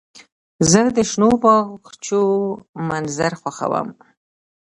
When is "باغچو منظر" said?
1.41-3.31